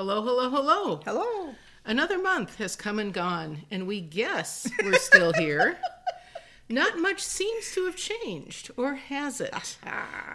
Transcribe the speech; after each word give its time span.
Hello, 0.00 0.22
hello, 0.22 0.48
hello. 0.48 1.00
Hello. 1.04 1.54
Another 1.84 2.18
month 2.18 2.56
has 2.56 2.74
come 2.74 2.98
and 2.98 3.12
gone, 3.12 3.66
and 3.70 3.86
we 3.86 4.00
guess 4.00 4.66
we're 4.82 4.94
still 4.94 5.34
here. 5.34 5.76
Not 6.70 6.98
much 6.98 7.20
seems 7.20 7.74
to 7.74 7.84
have 7.84 7.96
changed, 7.96 8.70
or 8.78 8.94
has 8.94 9.42
it? 9.42 9.76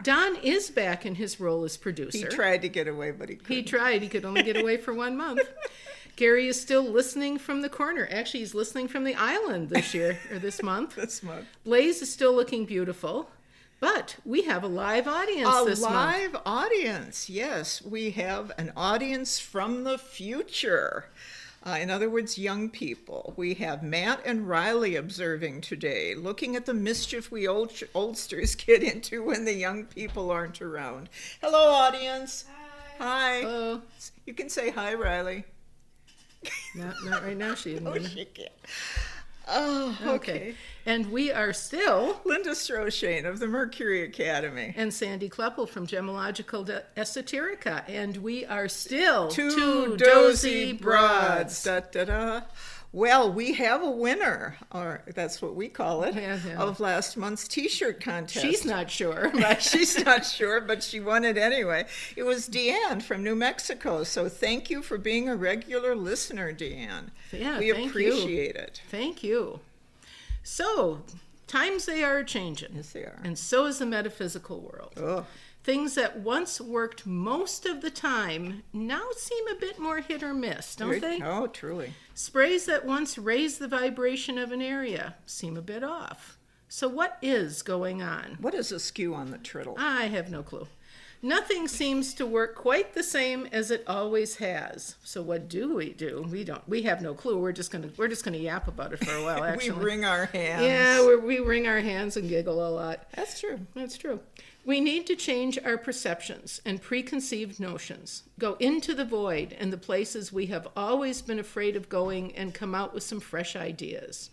Don 0.03 0.35
is 0.35 0.69
back 0.69 1.03
in 1.03 1.15
his 1.15 1.39
role 1.39 1.63
as 1.63 1.77
producer. 1.77 2.15
He 2.15 2.25
tried 2.25 2.61
to 2.61 2.69
get 2.69 2.87
away, 2.87 3.09
but 3.09 3.27
he 3.27 3.37
couldn't. 3.37 3.55
He 3.55 3.63
tried. 3.63 4.03
He 4.03 4.07
could 4.07 4.23
only 4.23 4.43
get 4.43 4.55
away 4.55 4.77
for 4.77 4.93
one 4.93 5.17
month. 5.17 5.41
Gary 6.15 6.45
is 6.47 6.61
still 6.61 6.83
listening 6.83 7.39
from 7.39 7.61
the 7.61 7.69
corner. 7.69 8.07
Actually, 8.11 8.41
he's 8.41 8.53
listening 8.53 8.87
from 8.87 9.03
the 9.03 9.15
island 9.15 9.69
this 9.69 9.95
year 9.95 10.19
or 10.29 10.37
this 10.37 10.61
month. 10.71 10.93
this 10.93 11.23
month. 11.23 11.47
Blaze 11.63 12.03
is 12.03 12.13
still 12.13 12.35
looking 12.35 12.65
beautiful, 12.65 13.31
but 13.85 14.15
we 14.25 14.41
have 14.43 14.63
a 14.63 14.67
live 14.67 15.07
audience 15.07 15.47
A 15.53 15.63
this 15.63 15.81
month. 15.81 15.93
live 15.93 16.35
audience. 16.43 17.29
Yes, 17.29 17.83
we 17.83 18.09
have 18.11 18.51
an 18.57 18.71
audience 18.75 19.37
from 19.37 19.83
the 19.83 19.99
future. 19.99 21.05
Uh, 21.63 21.77
in 21.79 21.91
other 21.91 22.09
words, 22.09 22.35
young 22.37 22.67
people. 22.69 23.33
We 23.37 23.53
have 23.55 23.83
Matt 23.83 24.21
and 24.25 24.47
Riley 24.49 24.95
observing 24.95 25.61
today, 25.61 26.15
looking 26.15 26.55
at 26.55 26.65
the 26.65 26.73
mischief 26.73 27.29
we 27.31 27.47
old, 27.47 27.71
oldsters 27.93 28.55
get 28.65 28.81
into 28.81 29.23
when 29.23 29.45
the 29.45 29.53
young 29.53 29.85
people 29.85 30.31
aren't 30.31 30.61
around. 30.63 31.09
Hello, 31.41 31.69
audience. 31.71 32.45
Hi. 32.97 33.41
Hello. 33.41 33.81
You 34.25 34.33
can 34.33 34.49
say 34.49 34.71
hi, 34.71 34.95
Riley. 34.95 35.43
Not, 36.75 36.95
not 37.05 37.23
right 37.23 37.37
now. 37.37 37.53
She 37.53 37.73
didn't. 37.73 37.87
Oh, 37.87 37.91
wanna- 37.91 38.09
she 38.09 38.25
can. 38.25 38.47
Oh, 39.47 39.97
okay. 40.03 40.11
Okay. 40.15 40.55
And 40.87 41.11
we 41.11 41.31
are 41.31 41.51
still, 41.51 42.19
Linda 42.25 42.51
Stroshane 42.51 43.25
of 43.25 43.39
the 43.39 43.47
Mercury 43.47 44.03
Academy. 44.03 44.71
and 44.77 44.93
Sandy 44.93 45.29
Kleppel 45.29 45.67
from 45.67 45.87
Gemological 45.87 46.63
De- 46.63 46.83
Esoterica, 46.95 47.83
and 47.89 48.17
we 48.17 48.45
are 48.45 48.67
still 48.67 49.29
Two, 49.29 49.97
dozy 49.97 50.73
broads. 50.73 51.63
Da, 51.63 51.79
da, 51.79 52.05
da. 52.05 52.41
Well, 52.95 53.29
we 53.33 53.51
have 53.55 53.83
a 53.83 53.91
winner, 53.91 54.55
or 54.71 55.01
that's 55.13 55.41
what 55.41 55.53
we 55.53 55.67
call 55.67 56.03
it, 56.03 56.15
Yeah, 56.15 56.39
yeah. 56.47 56.55
of 56.61 56.79
last 56.79 57.17
month's 57.17 57.45
T-shirt 57.45 57.99
contest. 57.99 58.45
She's 58.45 58.63
not 58.63 58.89
sure, 58.89 59.29
but 59.33 59.61
She's 59.71 60.03
not 60.05 60.25
sure, 60.25 60.61
but 60.61 60.81
she 60.81 61.01
won 61.01 61.25
it 61.25 61.37
anyway. 61.37 61.87
It 62.15 62.23
was 62.23 62.47
Deanne 62.47 63.01
from 63.03 63.21
New 63.21 63.35
Mexico. 63.35 64.05
So 64.05 64.29
thank 64.29 64.69
you 64.69 64.81
for 64.81 64.97
being 64.97 65.27
a 65.27 65.35
regular 65.35 65.93
listener, 65.93 66.53
Deanne. 66.53 67.09
Yeah, 67.33 67.59
we 67.59 67.73
thank 67.73 67.83
you. 67.83 67.89
appreciate 67.89 68.55
it. 68.55 68.81
thank 68.89 69.23
you. 69.23 69.59
So, 70.41 71.01
times 71.47 71.85
they 71.87 72.01
are 72.01 72.23
changing, 72.23 72.75
Yes, 72.77 72.91
they 72.93 73.01
are. 73.01 73.19
and 73.25 73.37
so 73.37 73.65
is 73.65 73.79
the 73.79 73.85
metaphysical 73.85 74.61
world. 74.61 74.93
Oh, 74.95 75.25
Things 75.65 75.95
that 75.95 76.19
once 76.19 76.61
worked 76.61 77.07
most 77.07 77.65
of 77.65 77.81
the 77.81 77.89
time 77.89 78.61
now 78.71 79.07
seem 79.17 79.47
a 79.47 79.59
bit 79.59 79.79
more 79.79 79.99
hit 79.99 80.21
or 80.21 80.31
miss, 80.31 80.75
don't 80.75 81.01
they? 81.01 81.19
oh, 81.23 81.47
truly. 81.47 81.95
Sprays 82.13 82.67
that 82.67 82.85
once 82.85 83.17
raised 83.17 83.57
the 83.57 83.67
vibration 83.67 84.37
of 84.37 84.51
an 84.51 84.61
area 84.61 85.15
seem 85.25 85.57
a 85.57 85.63
bit 85.63 85.83
off. 85.83 86.37
So, 86.67 86.87
what 86.87 87.17
is 87.19 87.63
going 87.63 88.03
on? 88.03 88.37
What 88.39 88.53
is 88.53 88.71
askew 88.71 89.15
on 89.15 89.31
the 89.31 89.39
triddle? 89.39 89.73
I 89.79 90.03
have 90.03 90.29
no 90.29 90.43
clue. 90.43 90.67
Nothing 91.25 91.67
seems 91.67 92.13
to 92.13 92.25
work 92.27 92.53
quite 92.53 92.93
the 92.93 93.01
same 93.01 93.47
as 93.51 93.71
it 93.71 93.83
always 93.87 94.35
has. 94.35 94.95
So 95.03 95.23
what 95.23 95.49
do 95.49 95.73
we 95.73 95.91
do? 95.91 96.23
We 96.29 96.43
don't. 96.43 96.69
We 96.69 96.83
have 96.83 97.01
no 97.01 97.15
clue. 97.15 97.39
We're 97.39 97.51
just 97.51 97.71
gonna. 97.71 97.89
We're 97.97 98.09
just 98.09 98.23
gonna 98.23 98.37
yap 98.37 98.67
about 98.67 98.93
it 98.93 99.03
for 99.03 99.11
a 99.11 99.23
while. 99.23 99.43
Actually, 99.43 99.71
we 99.71 99.83
wring 99.85 100.05
our 100.05 100.25
hands. 100.27 100.61
Yeah, 100.61 101.03
we 101.17 101.39
wring 101.39 101.65
our 101.65 101.79
hands 101.79 102.15
and 102.15 102.29
giggle 102.29 102.67
a 102.67 102.69
lot. 102.69 103.07
that's 103.15 103.39
true. 103.39 103.59
That's 103.73 103.97
true. 103.97 104.19
We 104.65 104.79
need 104.79 105.07
to 105.07 105.15
change 105.15 105.57
our 105.65 105.79
perceptions 105.79 106.61
and 106.63 106.79
preconceived 106.79 107.59
notions. 107.59 108.21
Go 108.37 108.53
into 108.59 108.93
the 108.93 109.05
void 109.05 109.55
and 109.59 109.73
the 109.73 109.77
places 109.77 110.31
we 110.31 110.45
have 110.47 110.67
always 110.77 111.23
been 111.23 111.39
afraid 111.39 111.75
of 111.75 111.89
going 111.89 112.35
and 112.35 112.53
come 112.53 112.75
out 112.75 112.93
with 112.93 113.01
some 113.01 113.19
fresh 113.19 113.55
ideas. 113.55 114.29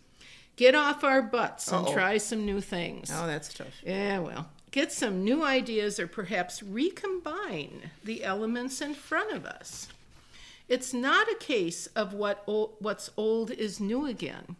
Get 0.56 0.74
off 0.74 1.04
our 1.04 1.22
butts 1.22 1.72
and 1.72 1.86
Uh-oh. 1.86 1.94
try 1.94 2.18
some 2.18 2.44
new 2.44 2.60
things. 2.60 3.10
Oh, 3.14 3.26
that's 3.26 3.54
tough. 3.54 3.68
Yeah, 3.82 4.18
well, 4.18 4.50
get 4.72 4.90
some 4.90 5.22
new 5.22 5.44
ideas 5.44 6.00
or 6.00 6.08
perhaps 6.08 6.62
recombine 6.62 7.90
the 8.02 8.24
elements 8.24 8.80
in 8.80 8.94
front 8.94 9.30
of 9.32 9.46
us. 9.46 9.86
It's 10.68 10.92
not 10.94 11.30
a 11.30 11.36
case 11.36 11.86
of 11.88 12.14
what 12.14 12.42
old, 12.46 12.74
what's 12.80 13.10
old 13.16 13.50
is 13.50 13.78
new 13.78 14.06
again. 14.06 14.56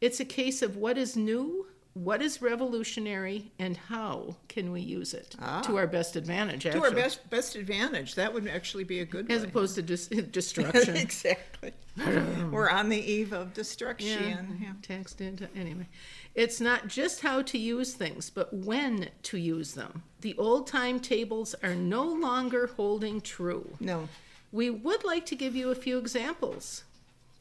It's 0.00 0.18
a 0.18 0.24
case 0.24 0.62
of 0.62 0.76
what 0.76 0.96
is 0.96 1.16
new, 1.16 1.66
what 2.04 2.22
is 2.22 2.40
revolutionary, 2.40 3.50
and 3.58 3.76
how 3.76 4.36
can 4.48 4.72
we 4.72 4.80
use 4.80 5.12
it 5.14 5.36
to 5.64 5.76
our 5.76 5.86
best 5.86 6.16
advantage. 6.16 6.66
Ah. 6.66 6.70
To 6.70 6.82
our 6.84 6.90
best 6.90 7.28
best 7.30 7.56
advantage. 7.56 8.14
That 8.14 8.32
would 8.32 8.48
actually 8.48 8.84
be 8.84 9.00
a 9.00 9.04
good 9.04 9.30
as 9.30 9.42
way. 9.42 9.48
opposed 9.48 9.74
to 9.76 9.82
dis- 9.82 10.06
destruction. 10.30 10.96
exactly. 10.96 11.72
We're 12.50 12.70
on 12.70 12.88
the 12.88 12.98
eve 12.98 13.32
of 13.32 13.52
destruction. 13.52 14.22
Yeah, 14.22 14.42
Yeah. 14.60 14.72
text 14.82 15.20
into 15.20 15.48
anyway. 15.56 15.88
It's 16.34 16.60
not 16.60 16.88
just 16.88 17.20
how 17.20 17.42
to 17.42 17.58
use 17.58 17.92
things, 17.94 18.30
but 18.30 18.52
when 18.54 19.08
to 19.24 19.36
use 19.36 19.72
them. 19.74 20.02
The 20.20 20.36
old 20.38 20.66
timetables 20.68 21.54
are 21.62 21.74
no 21.74 22.04
longer 22.04 22.68
holding 22.68 23.20
true. 23.20 23.76
No. 23.80 24.08
We 24.52 24.70
would 24.70 25.04
like 25.04 25.26
to 25.26 25.36
give 25.36 25.54
you 25.54 25.70
a 25.70 25.74
few 25.74 25.98
examples. 25.98 26.84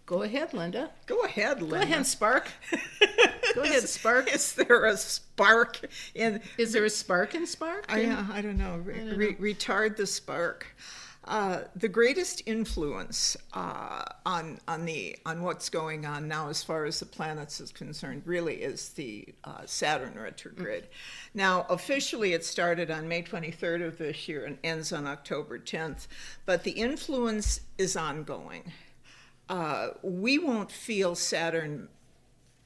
Go 0.10 0.24
ahead, 0.24 0.56
Linda. 0.56 0.90
Go 1.06 1.24
ahead, 1.24 1.62
Linda. 1.62 1.78
Go 1.86 1.92
ahead, 1.92 2.08
Spark. 2.08 2.50
Go 3.54 3.62
ahead, 3.62 3.88
Spark. 3.88 4.34
Is 4.34 4.54
there 4.54 4.86
a 4.86 4.98
spark 4.98 5.82
in? 6.16 6.42
Is 6.58 6.74
there 6.74 6.84
a 6.84 6.90
spark 6.90 7.36
in 7.36 7.46
Spark? 7.46 7.86
I, 7.90 8.06
uh, 8.06 8.26
I 8.34 8.42
don't 8.42 8.58
know. 8.58 8.78
Re- 8.84 9.36
re- 9.36 9.54
retard 9.54 9.98
the 9.98 10.08
spark. 10.08 10.66
Uh, 11.26 11.60
the 11.76 11.88
greatest 11.88 12.42
influence 12.48 13.38
uh, 13.54 14.04
on 14.26 14.60
on 14.68 14.86
the 14.86 15.16
on 15.28 15.44
what's 15.44 15.70
going 15.70 16.08
on 16.08 16.28
now, 16.28 16.50
as 16.50 16.64
far 16.64 16.86
as 16.86 17.00
the 17.00 17.06
planets 17.06 17.62
is 17.62 17.72
concerned, 17.72 18.24
really 18.26 18.56
is 18.56 18.90
the 18.90 19.28
uh, 19.44 19.62
Saturn 19.68 20.16
retrograde. 20.20 20.88
Now, 21.36 21.68
officially, 21.70 22.34
it 22.34 22.44
started 22.44 22.90
on 22.90 23.08
May 23.08 23.22
23rd 23.22 23.86
of 23.86 24.00
this 24.00 24.28
year 24.28 24.46
and 24.46 24.58
ends 24.64 24.92
on 24.92 25.06
October 25.06 25.60
10th, 25.60 26.08
but 26.48 26.64
the 26.64 26.72
influence 26.72 27.62
is 27.78 27.96
ongoing. 27.96 28.72
Uh, 29.50 29.90
we 30.04 30.38
won't 30.38 30.72
feel 30.72 31.16
Saturn 31.16 31.90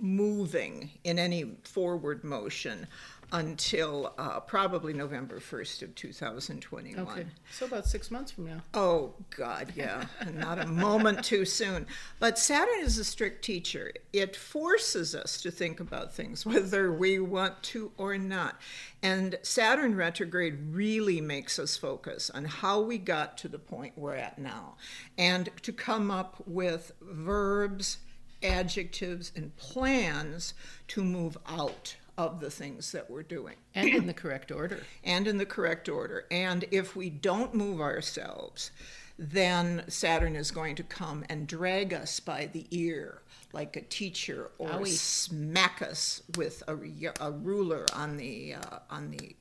moving 0.04 0.92
in 1.06 1.18
any 1.18 1.56
forward 1.64 2.24
motion 2.24 2.86
until 3.32 4.14
uh, 4.20 4.40
probably 4.42 4.94
November 4.94 5.40
1st 5.40 5.82
of 5.82 5.96
2021. 5.96 7.08
Okay, 7.08 7.26
so 7.52 7.66
about 7.66 7.88
six 7.88 8.12
months 8.12 8.32
from 8.32 8.46
now. 8.46 8.62
Oh, 8.76 9.14
God, 9.36 9.74
yeah. 9.76 10.06
not 10.34 10.60
a 10.60 10.68
moment 10.68 11.24
too 11.24 11.44
soon. 11.46 11.88
But 12.20 12.38
Saturn 12.38 12.82
is 12.82 13.00
a 13.00 13.04
strict 13.04 13.44
teacher. 13.44 13.92
It 14.12 14.36
forces 14.36 15.16
us 15.16 15.42
to 15.42 15.50
think 15.50 15.80
about 15.80 16.14
things, 16.14 16.46
whether 16.46 16.92
we 16.94 17.18
want 17.20 17.64
to 17.64 17.92
or 17.98 18.18
not. 18.18 18.62
And 19.02 19.40
Saturn 19.42 19.96
retrograde 19.96 20.60
really 20.72 21.20
makes 21.20 21.58
us 21.58 21.76
focus 21.76 22.30
on 22.30 22.46
how 22.46 22.82
we 22.82 23.00
got 23.00 23.38
to 23.40 23.48
the 23.48 23.60
point 23.60 23.98
we're 23.98 24.16
at 24.16 24.38
now 24.38 24.76
and 25.18 25.50
to 25.64 25.74
come 25.74 26.12
up 26.12 26.44
with 26.46 26.92
verbs, 27.02 27.98
adjectives, 28.44 29.32
and 29.36 29.56
plans 29.58 30.54
to 30.90 31.04
move 31.04 31.38
out 31.48 31.96
of 32.18 32.40
the 32.40 32.50
things 32.52 32.92
that 32.92 33.10
we're 33.10 33.24
doing 33.24 33.56
And 33.74 33.90
in 33.90 34.08
the 34.08 34.14
correct 34.14 34.52
order. 34.52 34.84
and 35.04 35.28
in 35.28 35.38
the 35.38 35.46
correct 35.46 35.90
order. 35.90 36.26
And 36.30 36.66
if 36.72 36.96
we 36.96 37.10
don't 37.10 37.56
move 37.56 37.82
ourselves, 37.82 38.72
then 39.18 39.84
Saturn 39.88 40.36
is 40.36 40.52
going 40.52 40.76
to 40.76 40.84
come 40.84 41.24
and 41.30 41.48
drag 41.48 41.94
us 41.94 42.20
by 42.20 42.48
the 42.52 42.66
ear 42.72 43.22
like 43.52 43.76
a 43.76 43.82
teacher 43.82 44.50
or 44.58 44.70
Owie. 44.70 44.88
smack 44.88 45.82
us 45.82 46.24
with 46.36 46.64
a, 46.68 46.76
a 47.20 47.32
ruler 47.32 47.86
on 47.94 48.18
the 48.18 48.56
uh, 48.56 48.80
on 48.90 49.12
the 49.12 49.36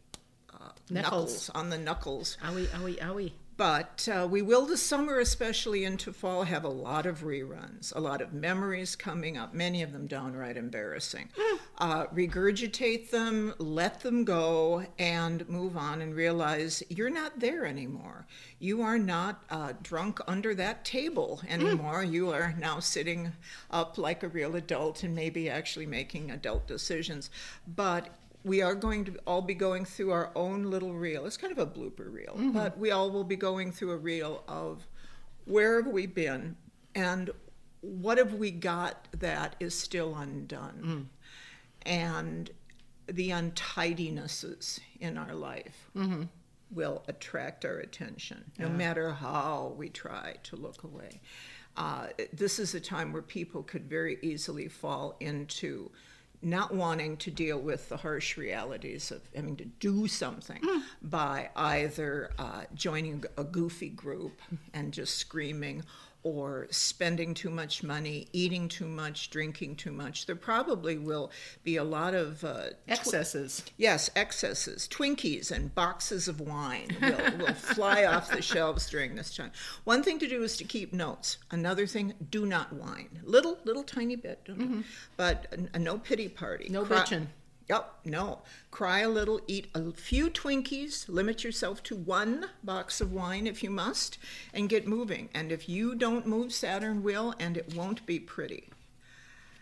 uh, 0.52 0.68
Knuckles. 0.90 0.90
knuckles 0.90 1.50
on 1.50 1.70
the 1.70 1.78
knuckles. 1.78 2.36
Owie, 2.44 2.66
owie, 2.66 2.98
owie. 2.98 3.32
But 3.62 4.08
uh, 4.12 4.26
we 4.28 4.42
will 4.42 4.66
this 4.66 4.82
summer, 4.82 5.20
especially 5.20 5.84
into 5.84 6.12
fall, 6.12 6.42
have 6.42 6.64
a 6.64 6.68
lot 6.68 7.06
of 7.06 7.20
reruns, 7.20 7.94
a 7.94 8.00
lot 8.00 8.20
of 8.20 8.32
memories 8.32 8.96
coming 8.96 9.36
up, 9.36 9.54
many 9.54 9.82
of 9.82 9.92
them 9.92 10.08
downright 10.08 10.56
embarrassing. 10.56 11.28
Uh, 11.78 12.06
regurgitate 12.06 13.10
them, 13.10 13.54
let 13.58 14.00
them 14.00 14.24
go, 14.24 14.84
and 14.98 15.48
move 15.48 15.76
on 15.76 16.02
and 16.02 16.16
realize 16.16 16.82
you're 16.88 17.08
not 17.08 17.38
there 17.38 17.64
anymore. 17.64 18.26
You 18.58 18.82
are 18.82 18.98
not 18.98 19.44
uh, 19.48 19.74
drunk 19.80 20.18
under 20.26 20.56
that 20.56 20.84
table 20.84 21.40
anymore. 21.48 22.02
You 22.02 22.30
are 22.32 22.56
now 22.58 22.80
sitting 22.80 23.30
up 23.70 23.96
like 23.96 24.24
a 24.24 24.28
real 24.28 24.56
adult 24.56 25.04
and 25.04 25.14
maybe 25.14 25.48
actually 25.48 25.86
making 25.86 26.32
adult 26.32 26.66
decisions. 26.66 27.30
But 27.68 28.08
we 28.44 28.62
are 28.62 28.74
going 28.74 29.04
to 29.04 29.16
all 29.26 29.42
be 29.42 29.54
going 29.54 29.84
through 29.84 30.10
our 30.10 30.30
own 30.34 30.64
little 30.64 30.92
reel. 30.92 31.26
It's 31.26 31.36
kind 31.36 31.52
of 31.52 31.58
a 31.58 31.66
blooper 31.66 32.12
reel, 32.12 32.34
mm-hmm. 32.34 32.52
but 32.52 32.78
we 32.78 32.90
all 32.90 33.10
will 33.10 33.24
be 33.24 33.36
going 33.36 33.72
through 33.72 33.92
a 33.92 33.96
reel 33.96 34.42
of 34.48 34.86
where 35.44 35.82
have 35.82 35.92
we 35.92 36.06
been 36.06 36.56
and 36.94 37.30
what 37.80 38.18
have 38.18 38.34
we 38.34 38.50
got 38.50 39.08
that 39.18 39.56
is 39.58 39.74
still 39.74 40.14
undone, 40.14 40.82
mm. 40.84 41.06
and 41.84 42.50
the 43.06 43.30
untidinesses 43.30 44.78
in 45.00 45.18
our 45.18 45.34
life. 45.34 45.90
Mm-hmm. 45.96 46.22
will 46.70 47.02
attract 47.08 47.64
our 47.64 47.78
attention, 47.78 48.50
no 48.58 48.68
matter 48.68 49.12
how 49.12 49.74
we 49.76 49.88
try 49.90 50.36
to 50.44 50.56
look 50.56 50.84
away. 50.84 51.20
Uh, 51.76 52.06
this 52.32 52.58
is 52.58 52.74
a 52.74 52.80
time 52.80 53.12
where 53.12 53.22
people 53.22 53.62
could 53.62 53.88
very 53.88 54.18
easily 54.22 54.68
fall 54.68 55.16
into 55.20 55.90
not 56.42 56.74
wanting 56.74 57.16
to 57.18 57.30
deal 57.30 57.58
with 57.58 57.88
the 57.88 57.96
harsh 57.96 58.36
realities 58.36 59.10
of 59.10 59.22
having 59.34 59.56
to 59.56 59.64
do 59.64 60.08
something 60.08 60.60
by 61.00 61.48
either 61.54 62.30
uh, 62.38 62.62
joining 62.74 63.24
a 63.36 63.44
goofy 63.44 63.88
group 63.88 64.40
and 64.74 64.92
just 64.92 65.16
screaming 65.16 65.84
or 66.24 66.66
spending 66.70 67.34
too 67.34 67.50
much 67.50 67.82
money, 67.82 68.28
eating 68.32 68.68
too 68.68 68.86
much, 68.86 69.30
drinking 69.30 69.76
too 69.76 69.92
much. 69.92 70.26
There 70.26 70.36
probably 70.36 70.98
will 70.98 71.30
be 71.64 71.76
a 71.76 71.84
lot 71.84 72.14
of 72.14 72.44
uh, 72.44 72.70
Excesses. 72.86 73.64
Yes, 73.76 74.10
excesses. 74.14 74.88
Twinkies 74.88 75.50
and 75.50 75.74
boxes 75.74 76.28
of 76.28 76.40
wine 76.40 76.96
will, 77.00 77.38
will 77.38 77.54
fly 77.54 78.04
off 78.04 78.30
the 78.30 78.42
shelves 78.42 78.88
during 78.88 79.14
this 79.14 79.34
time. 79.36 79.50
One 79.84 80.02
thing 80.02 80.18
to 80.20 80.28
do 80.28 80.42
is 80.42 80.56
to 80.58 80.64
keep 80.64 80.92
notes. 80.92 81.38
Another 81.50 81.86
thing, 81.86 82.14
do 82.30 82.46
not 82.46 82.72
whine. 82.72 83.20
Little, 83.24 83.58
little 83.64 83.82
tiny 83.82 84.16
bit, 84.16 84.40
don't 84.44 84.84
but 85.16 85.46
a, 85.52 85.76
a 85.76 85.78
no 85.78 85.98
pity 85.98 86.28
party. 86.28 86.68
No 86.68 86.84
Cry- 86.84 86.98
bitching. 86.98 87.26
Yep, 87.72 87.92
no. 88.04 88.42
Cry 88.70 89.00
a 89.00 89.08
little, 89.08 89.40
eat 89.46 89.68
a 89.74 89.92
few 89.92 90.28
Twinkies, 90.28 91.08
limit 91.08 91.42
yourself 91.42 91.82
to 91.84 91.96
one 91.96 92.50
box 92.62 93.00
of 93.00 93.14
wine 93.14 93.46
if 93.46 93.62
you 93.62 93.70
must, 93.70 94.18
and 94.52 94.68
get 94.68 94.86
moving. 94.86 95.30
And 95.32 95.50
if 95.50 95.70
you 95.70 95.94
don't 95.94 96.26
move, 96.26 96.52
Saturn 96.52 97.02
will, 97.02 97.34
and 97.38 97.56
it 97.56 97.74
won't 97.74 98.04
be 98.04 98.18
pretty. 98.18 98.68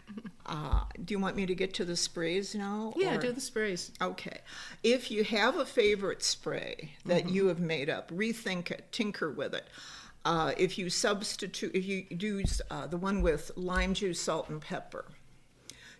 Uh, 0.45 0.83
do 1.05 1.15
you 1.15 1.21
want 1.21 1.37
me 1.37 1.47
to 1.47 1.55
get 1.55 1.73
to 1.73 1.85
the 1.85 1.95
sprays 1.95 2.57
now? 2.57 2.93
Yeah, 2.97 3.15
or- 3.15 3.21
do 3.21 3.31
the 3.31 3.41
sprays. 3.41 3.93
Okay. 4.03 4.39
If 4.83 5.09
you 5.09 5.23
have 5.23 5.57
a 5.57 5.65
favorite 5.65 6.25
spray 6.25 6.91
that 7.07 7.31
you 7.31 7.47
have 7.47 7.61
made 7.61 7.89
up, 7.89 8.11
rethink 8.11 8.73
it, 8.73 8.91
tinker 8.91 9.31
with 9.31 9.55
it. 9.55 9.69
Uh, 10.25 10.51
if 10.59 10.77
you 10.77 10.91
substitute, 10.91 11.71
if 11.73 11.85
you 11.87 12.05
use 12.11 12.61
uh, 12.73 12.89
the 12.89 12.97
one 12.97 13.23
with 13.23 13.53
lime 13.55 13.95
juice, 13.95 14.21
salt, 14.21 14.49
and 14.49 14.61
pepper, 14.61 15.05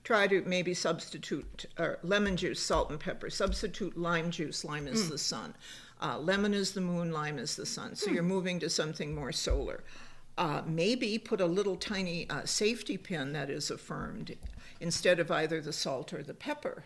try 0.05 0.27
to 0.27 0.43
maybe 0.43 0.75
substitute 0.75 1.67
or 1.79 1.99
lemon 2.03 2.37
juice, 2.37 2.61
salt, 2.61 2.91
and 2.91 3.01
pepper. 3.01 3.31
Substitute 3.31 3.97
lime 3.99 4.31
juice. 4.31 4.65
Lime 4.65 4.87
is 4.87 5.09
the 5.11 5.19
sun. 5.19 5.55
Uh, 6.03 6.19
lemon 6.19 6.55
is 6.55 6.73
the 6.73 6.81
moon. 6.81 7.13
Lime 7.13 7.39
is 7.39 7.57
the 7.57 7.67
sun. 7.67 7.95
So 7.95 8.11
you're 8.11 8.23
moving 8.23 8.59
to 8.61 8.71
something 8.71 9.15
more 9.15 9.33
solar. 9.33 9.85
Uh, 10.39 10.63
maybe 10.67 11.19
put 11.19 11.41
a 11.41 11.47
little 11.47 11.77
tiny 11.77 12.29
uh, 12.31 12.45
safety 12.45 12.97
pin 12.97 13.33
that 13.35 13.51
is 13.51 13.71
affirmed 13.71 14.35
instead 14.81 15.21
of 15.21 15.31
either 15.31 15.61
the 15.61 15.73
salt 15.73 16.13
or 16.15 16.23
the 16.23 16.33
pepper. 16.33 16.83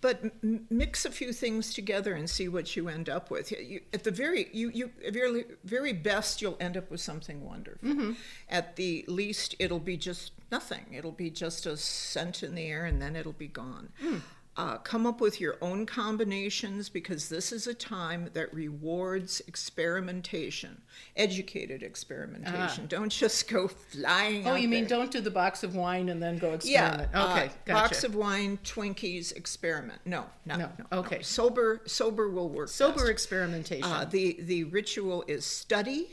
But 0.00 0.22
m- 0.42 0.66
mix 0.70 1.04
a 1.04 1.10
few 1.10 1.32
things 1.32 1.72
together 1.72 2.14
and 2.14 2.28
see 2.28 2.48
what 2.48 2.76
you 2.76 2.88
end 2.88 3.08
up 3.08 3.30
with. 3.30 3.50
You, 3.50 3.80
at 3.92 4.04
the 4.04 4.10
very, 4.10 4.48
you, 4.52 4.70
you, 4.70 4.90
very, 5.10 5.44
very 5.64 5.92
best, 5.92 6.42
you'll 6.42 6.56
end 6.60 6.76
up 6.76 6.90
with 6.90 7.00
something 7.00 7.44
wonderful. 7.44 7.88
Mm-hmm. 7.88 8.12
At 8.48 8.76
the 8.76 9.04
least, 9.08 9.54
it'll 9.58 9.78
be 9.78 9.96
just 9.96 10.32
nothing. 10.52 10.86
It'll 10.92 11.12
be 11.12 11.30
just 11.30 11.66
a 11.66 11.76
scent 11.76 12.42
in 12.42 12.54
the 12.54 12.66
air, 12.66 12.84
and 12.84 13.00
then 13.00 13.16
it'll 13.16 13.32
be 13.32 13.48
gone. 13.48 13.90
Hmm. 14.00 14.18
Uh, 14.58 14.78
come 14.78 15.06
up 15.06 15.20
with 15.20 15.38
your 15.38 15.56
own 15.60 15.84
combinations 15.84 16.88
because 16.88 17.28
this 17.28 17.52
is 17.52 17.66
a 17.66 17.74
time 17.74 18.30
that 18.32 18.52
rewards 18.54 19.42
experimentation, 19.46 20.80
educated 21.14 21.82
experimentation. 21.82 22.86
Don't 22.86 23.10
just 23.12 23.48
go 23.48 23.68
flying. 23.68 24.46
Oh, 24.48 24.54
you 24.54 24.66
mean 24.66 24.86
there. 24.86 24.98
don't 24.98 25.10
do 25.10 25.20
the 25.20 25.30
box 25.30 25.62
of 25.62 25.74
wine 25.76 26.08
and 26.08 26.22
then 26.22 26.38
go 26.38 26.48
Yeah. 26.62 26.86
experiment? 27.02 27.10
uh, 27.14 27.32
okay, 27.32 27.50
gotcha. 27.66 27.82
Box 27.82 28.04
of 28.04 28.14
wine, 28.14 28.58
Twinkies, 28.64 29.36
experiment. 29.36 30.00
No, 30.06 30.24
no, 30.46 30.56
No, 30.56 30.70
no. 30.78 30.98
okay. 31.00 31.20
Sober, 31.22 31.82
sober 31.86 32.30
will 32.30 32.48
work. 32.48 32.68
Sober 32.68 33.00
best. 33.00 33.10
experimentation. 33.10 33.84
Uh, 33.84 34.06
the 34.06 34.38
the 34.40 34.64
ritual 34.64 35.22
is 35.28 35.44
study, 35.44 36.08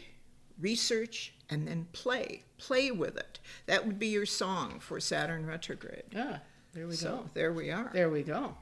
research, 0.60 1.34
and 1.50 1.68
then 1.68 1.88
play. 1.94 2.44
Play 2.58 2.92
with 2.92 3.16
it. 3.18 3.40
That 3.68 3.86
would 3.88 4.00
be 4.00 4.08
your 4.08 4.26
song 4.26 4.80
for 4.80 5.00
Saturn 5.00 5.46
retrograde. 5.46 6.04
ah, 6.16 6.40
there 6.74 6.88
we 6.88 6.96
So 6.96 7.10
go. 7.10 7.30
there 7.34 7.54
we 7.54 7.72
are. 7.72 7.90
There 7.94 8.10
we 8.10 8.24
go. 8.24 8.56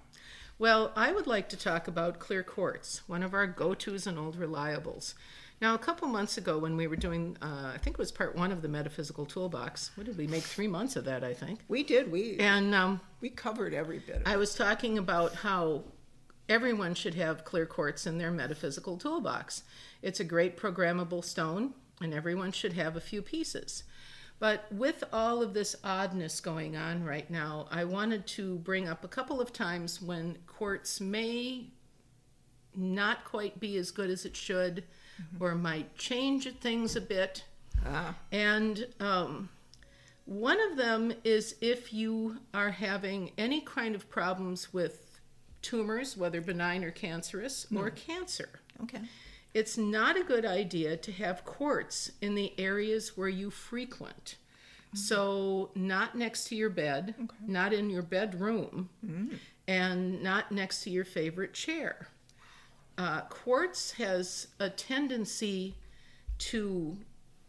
Well, 0.59 0.91
I 0.95 1.11
would 1.11 1.25
like 1.27 1.49
to 1.49 1.57
talk 1.57 1.87
about 1.87 2.19
clear 2.19 2.43
quartz, 2.43 3.01
one 3.07 3.23
of 3.23 3.33
our 3.33 3.47
go 3.47 3.73
tos 3.73 4.05
and 4.05 4.19
old 4.19 4.37
reliables. 4.37 5.15
Now, 5.59 5.75
a 5.75 5.79
couple 5.79 6.07
months 6.07 6.37
ago, 6.37 6.57
when 6.57 6.75
we 6.75 6.87
were 6.87 6.95
doing, 6.95 7.37
uh, 7.41 7.71
I 7.73 7.77
think 7.77 7.95
it 7.95 7.99
was 7.99 8.11
part 8.11 8.35
one 8.35 8.51
of 8.51 8.61
the 8.63 8.67
metaphysical 8.67 9.25
toolbox. 9.27 9.91
What 9.95 10.05
did 10.07 10.17
we 10.17 10.25
make? 10.25 10.41
Three 10.43 10.67
months 10.67 10.95
of 10.95 11.05
that, 11.05 11.23
I 11.23 11.33
think. 11.35 11.59
We 11.67 11.83
did. 11.83 12.11
We 12.11 12.37
And 12.39 12.73
um, 12.73 12.99
we 13.21 13.29
covered 13.29 13.73
every 13.73 13.99
bit. 13.99 14.17
Of 14.17 14.21
it. 14.23 14.27
I 14.27 14.37
was 14.37 14.55
talking 14.55 14.97
about 14.97 15.35
how 15.35 15.83
everyone 16.49 16.95
should 16.95 17.13
have 17.15 17.45
clear 17.45 17.67
quartz 17.67 18.07
in 18.07 18.17
their 18.17 18.31
metaphysical 18.31 18.97
toolbox. 18.97 19.63
It's 20.01 20.19
a 20.19 20.23
great 20.23 20.57
programmable 20.57 21.23
stone, 21.23 21.73
and 22.01 22.11
everyone 22.13 22.51
should 22.51 22.73
have 22.73 22.95
a 22.95 23.01
few 23.01 23.21
pieces. 23.21 23.83
But 24.41 24.65
with 24.71 25.03
all 25.13 25.43
of 25.43 25.53
this 25.53 25.75
oddness 25.83 26.39
going 26.39 26.75
on 26.75 27.03
right 27.03 27.29
now, 27.29 27.67
I 27.69 27.83
wanted 27.83 28.25
to 28.25 28.55
bring 28.57 28.89
up 28.89 29.03
a 29.03 29.07
couple 29.07 29.39
of 29.39 29.53
times 29.53 30.01
when 30.01 30.39
quartz 30.47 30.99
may 30.99 31.67
not 32.75 33.23
quite 33.23 33.59
be 33.59 33.77
as 33.77 33.91
good 33.91 34.09
as 34.09 34.25
it 34.25 34.35
should 34.35 34.83
or 35.39 35.53
might 35.53 35.95
change 35.95 36.51
things 36.55 36.95
a 36.95 37.01
bit. 37.01 37.43
Ah, 37.85 38.15
And 38.31 38.87
um, 38.99 39.49
one 40.25 40.59
of 40.59 40.75
them 40.75 41.13
is 41.23 41.53
if 41.61 41.93
you 41.93 42.37
are 42.51 42.71
having 42.71 43.33
any 43.37 43.61
kind 43.61 43.93
of 43.93 44.09
problems 44.09 44.73
with 44.73 45.19
tumors, 45.61 46.17
whether 46.17 46.41
benign 46.41 46.83
or 46.83 46.89
cancerous, 46.89 47.67
or 47.75 47.91
cancer. 47.91 48.49
okay. 48.81 49.01
It's 49.53 49.77
not 49.77 50.17
a 50.17 50.23
good 50.23 50.45
idea 50.45 50.95
to 50.97 51.11
have 51.11 51.43
quartz 51.45 52.11
in 52.21 52.35
the 52.35 52.53
areas 52.57 53.17
where 53.17 53.29
you 53.29 53.49
frequent. 53.49 54.35
So, 54.93 55.71
not 55.73 56.17
next 56.17 56.45
to 56.49 56.55
your 56.55 56.69
bed, 56.69 57.15
not 57.47 57.71
in 57.71 57.89
your 57.89 58.01
bedroom, 58.01 58.89
and 59.67 60.21
not 60.21 60.51
next 60.51 60.83
to 60.83 60.89
your 60.89 61.05
favorite 61.05 61.53
chair. 61.53 62.07
Uh, 62.97 63.21
quartz 63.21 63.91
has 63.91 64.47
a 64.59 64.69
tendency 64.69 65.75
to 66.39 66.97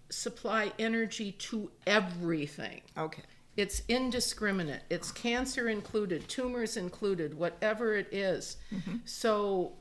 supply 0.09 0.73
energy 0.79 1.33
to 1.33 1.71
everything. 1.87 2.83
Okay. 2.97 3.23
It's 3.57 3.83
indiscriminate. 3.89 4.83
It's 4.89 5.11
cancer 5.11 5.69
included, 5.69 6.29
tumors 6.29 6.77
included, 6.77 7.35
whatever 7.35 7.97
it 7.97 8.09
is. 8.13 8.57
So, 9.05 9.73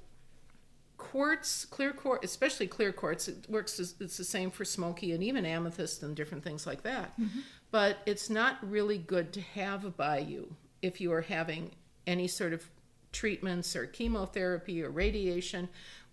quartz, 1.11 1.65
clear 1.65 1.91
quartz, 1.91 2.23
especially 2.23 2.67
clear 2.67 2.93
quartz, 2.93 3.27
it 3.27 3.45
works. 3.49 3.79
As, 3.81 3.95
it's 3.99 4.15
the 4.15 4.23
same 4.23 4.49
for 4.49 4.63
smoky 4.63 5.11
and 5.11 5.21
even 5.21 5.45
amethyst 5.45 6.03
and 6.03 6.15
different 6.15 6.41
things 6.41 6.65
like 6.65 6.83
that. 6.83 7.19
Mm-hmm. 7.19 7.39
But 7.69 7.97
it's 8.05 8.29
not 8.29 8.57
really 8.61 8.97
good 8.97 9.33
to 9.33 9.41
have 9.41 9.97
by 9.97 10.19
you 10.19 10.55
if 10.81 11.01
you 11.01 11.11
are 11.11 11.21
having 11.21 11.71
any 12.07 12.29
sort 12.29 12.53
of 12.53 12.69
treatments 13.11 13.75
or 13.75 13.85
chemotherapy 13.85 14.81
or 14.81 14.89
radiation 14.89 15.67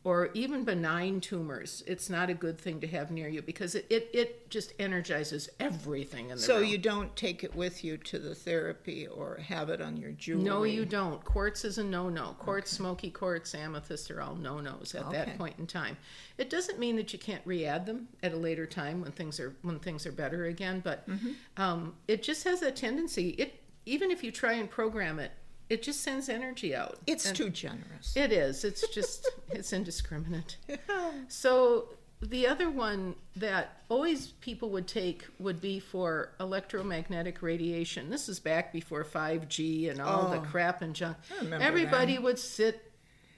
or 0.04 0.30
even 0.32 0.64
benign 0.64 1.20
tumors. 1.20 1.82
It's 1.86 2.08
not 2.08 2.30
a 2.30 2.34
good 2.34 2.56
thing 2.58 2.80
to 2.80 2.86
have 2.86 3.10
near 3.10 3.28
you 3.28 3.42
because 3.42 3.74
it, 3.74 3.84
it, 3.90 4.08
it 4.14 4.48
just 4.48 4.72
energizes 4.78 5.48
everything 5.58 6.30
in 6.30 6.36
the 6.36 6.42
So 6.42 6.60
room. 6.60 6.68
you 6.68 6.78
don't 6.78 7.14
take 7.16 7.42
it 7.42 7.54
with 7.54 7.82
you 7.82 7.96
to 7.98 8.18
the 8.18 8.34
therapy 8.34 9.06
or 9.08 9.36
have 9.44 9.70
it 9.70 9.80
on 9.80 9.96
your 9.96 10.12
jewelry. 10.12 10.44
No, 10.44 10.62
you 10.62 10.84
don't. 10.84 11.22
Quartz 11.24 11.64
is 11.64 11.78
a 11.78 11.84
no-no. 11.84 12.36
Quartz, 12.38 12.70
smoky 12.70 13.10
quartz, 13.10 13.54
amethyst 13.54 14.10
are 14.12 14.20
all 14.22 14.36
no-nos 14.36 14.94
at 14.94 15.04
Okay. 15.06 15.16
that 15.16 15.36
point 15.36 15.58
in 15.58 15.66
time. 15.66 15.96
It 16.38 16.48
doesn't 16.48 16.78
mean 16.78 16.94
that 16.96 17.12
you 17.12 17.18
can't 17.18 17.42
re-add 17.44 17.84
them 17.84 18.08
at 18.22 18.32
a 18.32 18.36
later 18.36 18.66
time 18.66 19.00
when 19.02 19.10
things 19.12 19.40
are 19.40 19.56
when 19.62 19.78
things 19.80 20.06
are 20.06 20.12
better 20.12 20.46
again, 20.46 20.80
but 20.82 21.08
Mm-hmm. 21.08 21.32
um, 21.62 21.94
it 22.06 22.22
just 22.22 22.44
has 22.44 22.62
a 22.62 22.70
tendency. 22.70 23.30
It 23.30 23.60
even 23.84 24.10
if 24.10 24.22
you 24.22 24.30
try 24.30 24.52
and 24.54 24.70
program 24.70 25.18
it, 25.18 25.32
it 25.68 25.82
just 25.82 26.00
sends 26.02 26.28
energy 26.28 26.74
out. 26.74 26.98
It's 27.06 27.26
And 27.26 27.36
too 27.36 27.50
generous. 27.50 28.16
It 28.16 28.32
is. 28.32 28.64
It's 28.64 28.86
just 28.88 29.28
it's 29.50 29.72
indiscriminate. 29.72 30.56
So 31.28 31.88
the 32.20 32.46
other 32.48 32.68
one 32.70 33.14
that 33.36 33.82
always 33.88 34.28
people 34.40 34.70
would 34.70 34.88
take 34.88 35.24
would 35.38 35.60
be 35.60 35.78
for 35.78 36.32
electromagnetic 36.40 37.42
radiation. 37.42 38.10
This 38.10 38.28
is 38.28 38.40
back 38.40 38.72
before 38.72 39.04
5G 39.04 39.90
and 39.90 40.00
all 40.00 40.28
the 40.30 40.38
Oh. 40.38 40.40
crap 40.50 40.82
and 40.82 40.94
junk. 40.94 41.16
Everybody 41.60 42.14
that. 42.14 42.22
would 42.22 42.38
sit 42.38 42.90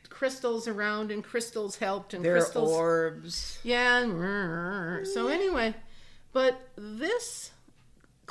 crystals 0.09 0.67
around 0.67 1.11
and 1.11 1.23
crystals 1.23 1.77
helped 1.77 2.15
and 2.15 2.25
They're 2.25 2.39
crystals 2.41 2.71
orbs. 2.71 3.59
yeah. 3.63 5.03
So 5.05 5.29
anyway, 5.29 5.75
but 6.33 6.61
this 6.77 7.51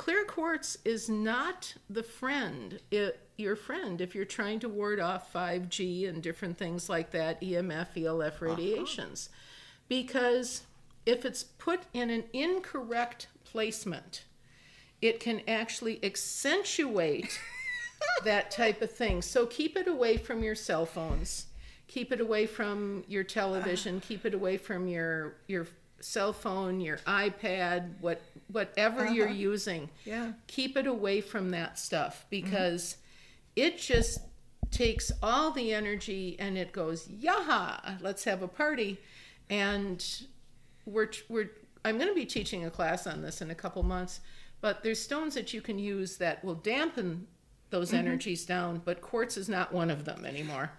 clear 0.00 0.24
quartz 0.24 0.78
is 0.82 1.10
not 1.10 1.74
the 1.90 2.02
friend, 2.02 2.80
it, 2.90 3.20
your 3.36 3.54
friend, 3.54 4.00
if 4.00 4.14
you're 4.14 4.24
trying 4.24 4.58
to 4.58 4.66
ward 4.66 4.98
off 4.98 5.30
5G 5.30 6.08
and 6.08 6.22
different 6.22 6.56
things 6.56 6.88
like 6.88 7.10
that, 7.10 7.38
EMF, 7.42 8.02
ELF 8.02 8.36
uh-huh. 8.36 8.46
radiations. 8.46 9.28
Because 9.88 10.62
if 11.04 11.26
it's 11.26 11.42
put 11.42 11.80
in 11.92 12.08
an 12.08 12.24
incorrect 12.32 13.26
placement, 13.44 14.24
it 15.02 15.20
can 15.20 15.42
actually 15.46 16.02
accentuate 16.02 17.38
that 18.24 18.50
type 18.50 18.80
of 18.80 18.90
thing. 18.90 19.20
So 19.20 19.44
keep 19.44 19.76
it 19.76 19.86
away 19.86 20.16
from 20.16 20.42
your 20.42 20.54
cell 20.54 20.86
phones. 20.86 21.44
Keep 21.88 22.10
it 22.12 22.22
away 22.22 22.46
from 22.46 23.04
your 23.06 23.24
television. 23.24 23.96
Uh-huh. 23.96 24.06
keep 24.08 24.24
it 24.24 24.32
away 24.32 24.56
from 24.56 24.88
your 24.88 25.34
your 25.46 25.66
cell 26.00 26.32
phone, 26.32 26.80
your 26.80 26.98
iPad, 26.98 27.92
what 28.00 28.20
whatever 28.50 29.06
you're 29.06 29.26
uh-huh. 29.26 29.34
using. 29.34 29.90
Yeah. 30.04 30.32
Keep 30.46 30.76
it 30.76 30.86
away 30.86 31.20
from 31.20 31.50
that 31.50 31.78
stuff 31.78 32.18
mm-hmm. 32.18 32.46
because 32.46 32.96
it 33.56 33.78
just 33.78 34.20
takes 34.70 35.10
all 35.22 35.50
the 35.50 35.72
energy 35.72 36.36
and 36.38 36.56
it 36.56 36.72
goes, 36.72 37.06
"Yaha, 37.08 38.00
let's 38.00 38.24
have 38.24 38.42
a 38.42 38.48
party." 38.48 38.98
And 39.48 40.04
we're 40.84 41.10
we're 41.28 41.50
I'm 41.84 41.96
going 41.96 42.08
to 42.08 42.14
be 42.14 42.26
teaching 42.26 42.64
a 42.64 42.70
class 42.70 43.06
on 43.06 43.22
this 43.22 43.40
in 43.40 43.50
a 43.50 43.54
couple 43.54 43.82
months, 43.82 44.20
but 44.60 44.82
there's 44.82 45.00
stones 45.00 45.34
that 45.34 45.54
you 45.54 45.60
can 45.60 45.78
use 45.78 46.16
that 46.18 46.44
will 46.44 46.54
dampen 46.54 47.26
those 47.70 47.88
mm-hmm. 47.88 47.98
energies 47.98 48.44
down, 48.44 48.82
but 48.84 49.00
quartz 49.00 49.36
is 49.36 49.48
not 49.48 49.72
one 49.72 49.90
of 49.90 50.04
them 50.04 50.26
anymore. 50.26 50.72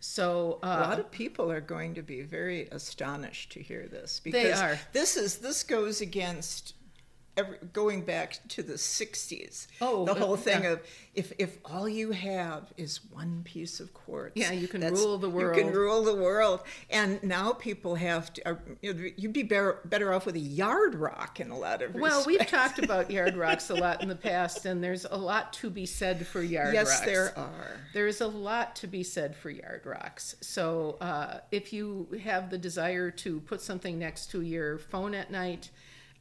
So 0.00 0.58
A 0.62 0.66
uh, 0.66 0.80
lot 0.80 0.98
of 0.98 1.10
people 1.10 1.52
are 1.52 1.60
going 1.60 1.94
to 1.94 2.02
be 2.02 2.22
very 2.22 2.68
astonished 2.72 3.52
to 3.52 3.62
hear 3.62 3.86
this 3.86 4.20
They 4.24 4.30
because 4.30 4.60
are. 4.60 4.80
this 4.92 5.16
is 5.16 5.38
this 5.38 5.62
goes 5.62 6.00
against 6.00 6.74
every, 7.36 7.58
going 7.72 8.04
back 8.04 8.38
to 8.48 8.62
the 8.62 8.74
60s. 8.74 9.66
Oh, 9.80 10.04
the 10.04 10.14
whole 10.14 10.34
uh, 10.34 10.36
thing 10.36 10.64
yeah. 10.64 10.70
of 10.70 10.82
if 11.14 11.32
if 11.38 11.58
all 11.64 11.88
you 11.88 12.12
have 12.12 12.72
is 12.76 13.00
one 13.10 13.42
piece 13.44 13.80
of 13.80 13.92
quartz. 13.92 14.36
Yeah, 14.36 14.52
you 14.52 14.68
can 14.68 14.80
rule 14.80 15.18
the 15.18 15.28
world. 15.28 15.56
You 15.56 15.64
can 15.64 15.72
rule 15.72 16.04
the 16.04 16.14
world. 16.14 16.60
And 16.88 17.22
now 17.22 17.52
people 17.52 17.96
have 17.96 18.32
to, 18.34 18.42
know, 18.44 18.58
you'd 19.16 19.32
be 19.32 19.42
better, 19.42 19.80
better 19.84 20.12
off 20.12 20.26
with 20.26 20.36
a 20.36 20.40
yard 20.40 20.94
rock 20.94 21.40
in 21.40 21.50
a 21.50 21.58
lot 21.58 21.82
of 21.82 21.94
well, 21.94 22.24
we've 22.26 22.46
talked 22.46 22.78
about 22.78 23.10
yard 23.10 23.36
rocks 23.36 23.70
a 23.70 23.74
lot 23.74 24.02
in 24.02 24.08
the 24.08 24.16
past, 24.16 24.66
and 24.66 24.82
there's 24.82 25.04
a 25.04 25.16
lot 25.16 25.52
to 25.54 25.70
be 25.70 25.86
said 25.86 26.26
for 26.26 26.42
yard 26.42 26.74
Yes, 26.74 26.88
rocks. 26.90 27.00
there 27.00 27.38
are. 27.38 27.80
There 27.92 28.06
is 28.06 28.20
a 28.20 28.28
lot 28.28 28.76
to 28.76 28.86
be 28.86 29.02
said 29.02 29.34
for 29.34 29.50
yard 29.50 29.82
rocks. 29.84 30.36
So, 30.40 30.96
uh, 31.00 31.38
if 31.50 31.72
you 31.72 32.06
have 32.22 32.50
the 32.50 32.58
desire 32.58 33.10
to 33.10 33.40
put 33.40 33.60
something 33.60 33.98
next 33.98 34.30
to 34.30 34.42
your 34.42 34.78
phone 34.78 35.14
at 35.14 35.30
night, 35.30 35.70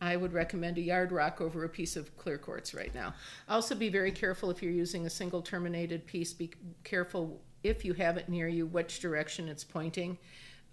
I 0.01 0.15
would 0.15 0.33
recommend 0.33 0.77
a 0.77 0.81
yard 0.81 1.11
rock 1.11 1.41
over 1.41 1.63
a 1.63 1.69
piece 1.69 1.95
of 1.95 2.15
clear 2.17 2.37
quartz 2.37 2.73
right 2.73 2.93
now. 2.93 3.13
Also, 3.47 3.75
be 3.75 3.89
very 3.89 4.11
careful 4.11 4.49
if 4.49 4.63
you're 4.63 4.71
using 4.71 5.05
a 5.05 5.09
single 5.09 5.41
terminated 5.41 6.05
piece. 6.05 6.33
Be 6.33 6.51
careful 6.83 7.41
if 7.63 7.83
you 7.83 7.93
have 7.93 8.17
it 8.17 8.29
near 8.29 8.47
you, 8.47 8.65
which 8.65 8.99
direction 8.99 9.49
it's 9.49 9.63
pointing. 9.63 10.17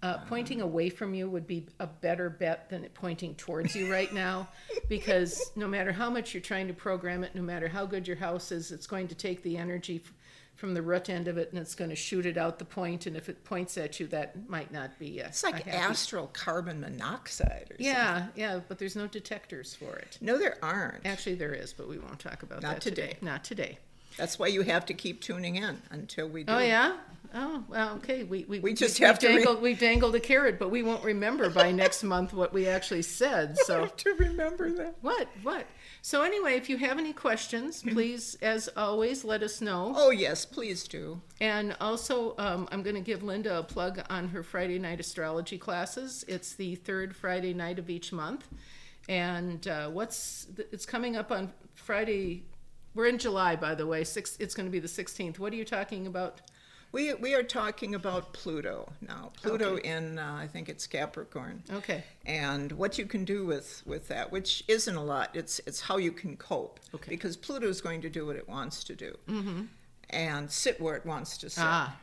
Uh, 0.03 0.19
pointing 0.27 0.61
away 0.61 0.89
from 0.89 1.15
you 1.15 1.27
would 1.27 1.47
be 1.47 1.65
a 1.79 1.87
better 1.87 2.29
bet 2.29 2.69
than 2.69 2.83
it 2.83 2.93
pointing 2.93 3.33
towards 3.33 3.75
you 3.75 3.91
right 3.91 4.13
now, 4.13 4.47
because 4.89 5.51
no 5.55 5.67
matter 5.67 5.91
how 5.91 6.07
much 6.07 6.35
you're 6.35 6.41
trying 6.41 6.67
to 6.67 6.73
program 6.73 7.23
it, 7.23 7.33
no 7.33 7.41
matter 7.41 7.67
how 7.67 7.83
good 7.83 8.07
your 8.07 8.15
house 8.15 8.51
is, 8.51 8.71
it's 8.71 8.85
going 8.85 9.07
to 9.07 9.15
take 9.15 9.41
the 9.41 9.57
energy 9.57 10.03
from 10.57 10.73
the 10.73 10.81
root 10.81 11.07
end 11.07 11.27
of 11.27 11.37
it 11.37 11.49
and 11.51 11.59
it's 11.59 11.75
going 11.75 11.91
to 11.91 11.95
shoot 11.95 12.25
it 12.25 12.35
out 12.35 12.57
the 12.59 12.65
point. 12.65 13.05
And 13.05 13.15
if 13.15 13.29
it 13.29 13.43
points 13.45 13.77
at 13.77 13.99
you, 13.99 14.07
that 14.07 14.49
might 14.49 14.71
not 14.73 14.97
be 14.99 15.19
a, 15.19 15.27
It's 15.27 15.43
like 15.43 15.67
astral 15.67 16.27
carbon 16.33 16.81
monoxide 16.81 17.67
or 17.69 17.75
something. 17.75 17.85
Yeah, 17.85 18.27
yeah, 18.35 18.59
but 18.67 18.79
there's 18.79 18.95
no 18.95 19.07
detectors 19.07 19.75
for 19.75 19.95
it. 19.97 20.17
No, 20.19 20.37
there 20.37 20.57
aren't. 20.63 21.05
Actually, 21.05 21.35
there 21.35 21.53
is, 21.53 21.73
but 21.73 21.87
we 21.87 21.99
won't 21.99 22.19
talk 22.19 22.41
about 22.43 22.63
Not 22.63 22.75
that 22.75 22.81
today. 22.81 23.07
today. 23.09 23.17
Not 23.21 23.43
today. 23.43 23.77
That's 24.17 24.39
why 24.39 24.47
you 24.47 24.61
have 24.63 24.85
to 24.87 24.93
keep 24.93 25.21
tuning 25.21 25.55
in 25.55 25.81
until 25.91 26.27
we 26.27 26.43
do. 26.43 26.53
Oh 26.53 26.59
yeah. 26.59 26.97
Oh 27.33 27.63
well. 27.67 27.95
Okay. 27.97 28.23
We 28.23 28.45
we, 28.45 28.59
We 28.59 28.73
just 28.73 28.99
we, 28.99 29.05
have 29.05 29.19
to 29.19 29.27
re- 29.27 29.35
dangled 29.35 29.61
we 29.61 29.73
dangled 29.73 30.15
a 30.15 30.19
carrot, 30.19 30.57
but 30.57 30.71
we 30.71 30.81
won't 30.81 31.03
remember 31.03 31.49
by 31.49 31.71
next 31.71 32.03
month 32.03 32.33
what 32.33 32.53
we 32.53 32.67
actually 32.67 33.01
said. 33.03 33.57
So 33.65 33.81
have 33.81 33.97
to 33.97 34.13
remember 34.13 34.71
that. 34.71 34.95
what 35.01 35.27
what? 35.43 35.67
So 36.01 36.23
anyway, 36.23 36.53
if 36.55 36.69
you 36.69 36.77
have 36.77 36.97
any 36.97 37.11
questions, 37.11 37.83
please, 37.83 38.37
as 38.41 38.69
always, 38.77 39.25
let 39.25 39.43
us 39.43 39.59
know. 39.59 39.93
Oh 39.95 40.09
yes, 40.09 40.45
please 40.45 40.87
do. 40.87 41.21
And 41.41 41.75
also, 41.81 42.33
um, 42.37 42.67
I'm 42.71 42.81
going 42.81 42.95
to 42.95 43.01
give 43.01 43.23
Linda 43.23 43.59
a 43.59 43.63
plug 43.63 44.01
on 44.09 44.29
her 44.29 44.41
Friday 44.41 44.79
night 44.79 44.99
astrology 45.01 45.57
classes. 45.57 46.23
It's 46.27 46.53
the 46.53 46.75
third 46.75 47.13
Friday 47.15 47.53
night 47.53 47.77
of 47.77 47.89
each 47.89 48.13
month, 48.13 48.47
and 49.09 49.67
uh, 49.67 49.89
what's 49.89 50.47
it's 50.71 50.85
coming 50.85 51.17
up 51.17 51.31
on 51.31 51.51
Friday. 51.75 52.43
We're 52.97 53.05
in 53.05 53.19
July, 53.19 53.55
by 53.55 53.75
the 53.75 53.85
way. 53.85 54.03
Six. 54.03 54.35
It's 54.39 54.55
going 54.55 54.65
to 54.65 54.71
be 54.71 54.79
the 54.79 54.87
16th. 54.87 55.37
What 55.37 55.53
are 55.53 55.55
you 55.55 55.65
talking 55.65 56.07
about? 56.07 56.41
We 56.91 57.13
we 57.13 57.35
are 57.35 57.43
talking 57.43 57.93
about 57.93 58.33
Pluto 58.33 58.91
now. 59.01 59.31
Pluto 59.39 59.77
in 59.77 60.17
uh, 60.17 60.35
I 60.41 60.47
think 60.47 60.67
it's 60.67 60.87
Capricorn. 60.87 61.61
Okay. 61.71 62.03
And 62.25 62.71
what 62.71 62.97
you 62.97 63.05
can 63.05 63.23
do 63.23 63.45
with 63.45 63.83
with 63.85 64.07
that, 64.07 64.31
which 64.31 64.63
isn't 64.67 64.95
a 64.95 65.03
lot. 65.03 65.29
It's 65.35 65.61
it's 65.67 65.79
how 65.79 65.97
you 65.97 66.11
can 66.11 66.37
cope. 66.37 66.79
Okay. 66.95 67.11
Because 67.11 67.37
Pluto 67.37 67.67
is 67.67 67.81
going 67.81 68.01
to 68.01 68.09
do 68.09 68.25
what 68.25 68.35
it 68.35 68.49
wants 68.49 68.83
to 68.85 68.95
do, 68.95 69.15
mm-hmm. 69.29 69.65
and 70.09 70.49
sit 70.49 70.81
where 70.81 70.95
it 70.95 71.05
wants 71.05 71.37
to 71.37 71.51
sit. 71.51 71.63
Ah. 71.63 71.95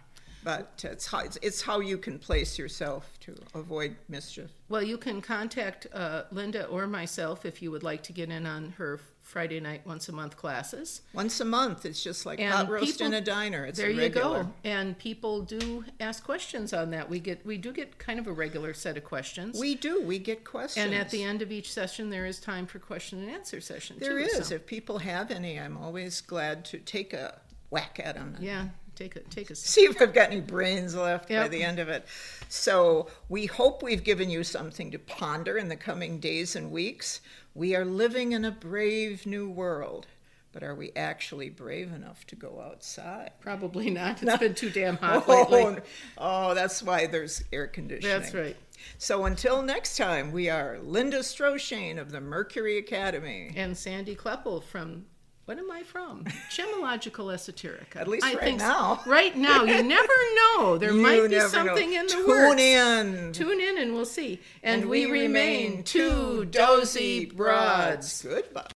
But 0.44 0.84
it's 0.84 1.06
how 1.06 1.20
it's, 1.20 1.38
it's 1.42 1.60
how 1.60 1.80
you 1.80 1.98
can 1.98 2.20
place 2.20 2.56
yourself 2.56 3.18
to 3.20 3.34
avoid 3.54 3.96
mischief. 4.08 4.50
Well, 4.68 4.82
you 4.82 4.98
can 4.98 5.20
contact 5.20 5.88
uh, 5.92 6.24
Linda 6.30 6.66
or 6.66 6.86
myself 6.86 7.44
if 7.44 7.60
you 7.62 7.72
would 7.72 7.82
like 7.82 8.04
to 8.04 8.12
get 8.12 8.30
in 8.30 8.46
on 8.46 8.74
her 8.78 9.00
Friday 9.25 9.59
night 9.59 9.81
once 9.87 10.09
a 10.09 10.12
month 10.12 10.37
classes. 10.37 11.00
Once 11.14 11.40
a 11.40 11.45
month, 11.47 11.87
it's 11.87 12.04
just 12.04 12.26
like 12.26 12.38
And 12.38 12.52
hot 12.52 12.69
roast 12.69 13.00
in 13.00 13.14
a 13.14 13.21
diner. 13.23 13.64
It's 13.64 13.78
there 13.78 13.88
a 13.88 13.93
you 13.95 14.09
go. 14.11 14.52
And 14.64 14.97
people 14.99 15.40
do 15.40 15.83
ask 15.99 16.23
questions 16.23 16.73
on 16.75 16.90
that. 16.90 17.09
We 17.09 17.19
get 17.21 17.45
we 17.45 17.57
do 17.57 17.73
get 17.73 17.99
kind 17.99 18.19
of 18.21 18.26
a 18.26 18.33
regular 18.33 18.75
set 18.75 18.97
of 18.99 19.04
questions. 19.04 19.59
We 19.59 19.75
do. 19.76 20.02
We 20.02 20.19
get 20.19 20.45
questions. 20.45 20.85
and 20.87 20.95
at 20.95 21.11
the 21.11 21.25
end 21.25 21.40
of 21.40 21.50
each 21.50 21.73
session, 21.73 22.11
there 22.11 22.26
is 22.26 22.38
time 22.38 22.66
for 22.66 22.78
question 22.78 23.19
and 23.23 23.31
answer 23.31 23.61
session. 23.62 23.97
There 23.99 24.19
too, 24.19 24.25
is. 24.26 24.47
so- 24.49 24.54
If 24.57 24.66
people 24.66 24.99
have 24.99 25.31
any, 25.31 25.59
I'm 25.59 25.76
always 25.78 26.21
glad 26.21 26.64
to 26.66 26.78
take 26.78 27.14
a 27.14 27.40
whack 27.71 27.99
at 28.04 28.16
them. 28.16 28.37
yeah, 28.38 28.69
take 28.95 29.16
a 29.16 29.21
take 29.21 29.50
a. 29.50 29.54
See 29.54 29.81
if 29.85 30.00
I've 30.02 30.12
got 30.12 30.31
any 30.33 30.43
brains 30.43 30.95
left 30.95 31.31
by 31.31 31.49
the 31.49 31.62
end 31.62 31.78
of 31.78 31.88
it. 31.88 32.07
So, 32.50 33.09
we 33.31 33.47
hope 33.47 33.83
we've 33.83 34.04
given 34.04 34.28
you 34.31 34.45
something 34.45 34.90
to 34.93 34.99
ponder 34.99 35.57
in 35.57 35.69
the 35.69 35.76
coming 35.76 36.21
days 36.21 36.54
and 36.54 36.71
weeks. 36.71 37.21
We 37.54 37.76
are 37.76 37.84
living 37.84 38.32
in 38.32 38.44
a 38.44 38.50
brave 38.50 39.26
new 39.26 39.49
world, 39.49 40.06
but 40.52 40.62
are 40.64 40.75
we 40.75 40.90
actually 40.96 41.50
brave 41.50 41.92
enough 41.92 42.26
to 42.26 42.37
go 42.37 42.61
outside? 42.61 43.30
Probably 43.40 43.90
not. 43.90 44.23
It's 44.23 44.37
been 44.38 44.54
too 44.54 44.70
damn 44.70 44.96
hot 44.96 45.25
Oh, 45.28 45.46
lately. 45.49 45.82
oh, 46.18 46.54
that's 46.54 46.82
why 46.82 47.06
there's 47.06 47.44
air 47.52 47.66
conditioning. 47.68 48.18
That's 48.20 48.34
right. 48.34 48.56
So, 48.99 49.25
until 49.25 49.62
next 49.62 49.96
time, 49.96 50.32
we 50.32 50.50
are 50.50 50.78
Linda 50.82 51.20
Stroshane 51.20 51.99
of 51.99 52.11
the 52.11 52.20
Mercury 52.20 52.76
Academy. 52.76 53.52
And 53.56 53.76
Sandy 53.78 54.16
Kleppel 54.16 54.62
from. 54.62 55.06
What 55.46 55.58
am 55.58 55.70
I 55.70 55.82
from? 55.82 56.24
Gemological 56.50 57.32
esoteric. 57.32 57.94
At 57.96 58.08
least 58.08 58.24
I 58.24 58.32
right 58.32 58.40
think 58.40 58.60
so. 58.60 58.66
now. 58.66 59.00
Right 59.06 59.36
now, 59.36 59.64
you 59.64 59.82
never 59.82 60.12
know. 60.36 60.78
There 60.78 60.90
You 60.92 61.02
might 61.02 61.20
be 61.28 61.28
never 61.36 61.42
know. 61.44 61.48
something 61.48 61.92
in 61.92 62.06
the 62.06 62.12
Tune 62.12 62.26
works. 62.26 62.60
in. 62.60 63.32
Tune 63.34 63.60
in 63.60 63.78
and 63.78 63.92
we'll 63.92 64.06
see. 64.06 64.40
And, 64.62 64.82
And 64.82 64.90
we, 64.90 65.04
we 65.06 65.12
remain 65.12 65.70
remain 65.70 65.82
two 65.84 66.46
dozy 66.46 67.26
broads. 67.26 68.22
Goodbye. 68.22 68.70